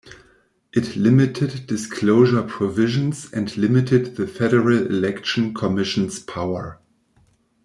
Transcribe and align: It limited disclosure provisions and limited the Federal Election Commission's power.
It 0.73 0.95
limited 0.95 1.67
disclosure 1.67 2.41
provisions 2.41 3.31
and 3.31 3.55
limited 3.55 4.15
the 4.15 4.25
Federal 4.25 4.87
Election 4.87 5.53
Commission's 5.53 6.17
power. 6.19 6.81